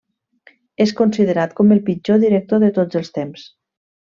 És 0.85 0.93
considerat 1.01 1.53
com 1.59 1.75
el 1.77 1.83
pitjor 1.91 2.21
director 2.27 2.65
de 2.65 2.73
tots 2.79 3.01
els 3.03 3.15
temps. 3.21 3.47